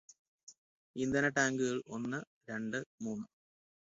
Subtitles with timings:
[0.95, 3.27] ഇന്ധന ടാങ്കുകൾ ഒന്നു രണ്ട് മൂന്ന്